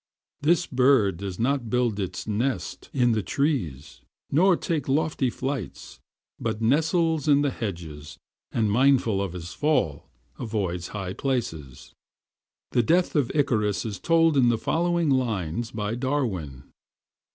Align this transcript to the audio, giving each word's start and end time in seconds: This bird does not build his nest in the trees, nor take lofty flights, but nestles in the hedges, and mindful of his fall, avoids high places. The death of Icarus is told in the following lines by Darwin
This 0.41 0.65
bird 0.65 1.17
does 1.17 1.37
not 1.37 1.69
build 1.69 1.99
his 1.99 2.25
nest 2.25 2.89
in 2.91 3.11
the 3.11 3.21
trees, 3.21 4.01
nor 4.31 4.57
take 4.57 4.87
lofty 4.87 5.29
flights, 5.29 5.99
but 6.39 6.59
nestles 6.59 7.27
in 7.27 7.43
the 7.43 7.51
hedges, 7.51 8.17
and 8.51 8.71
mindful 8.71 9.21
of 9.21 9.33
his 9.33 9.53
fall, 9.53 10.09
avoids 10.39 10.87
high 10.87 11.13
places. 11.13 11.93
The 12.71 12.81
death 12.81 13.15
of 13.15 13.31
Icarus 13.35 13.85
is 13.85 13.99
told 13.99 14.35
in 14.37 14.49
the 14.49 14.57
following 14.57 15.11
lines 15.11 15.69
by 15.69 15.93
Darwin 15.93 16.63